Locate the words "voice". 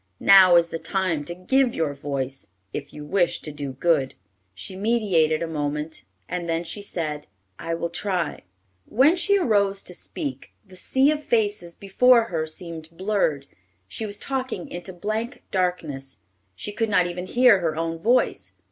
1.93-2.47, 17.99-18.53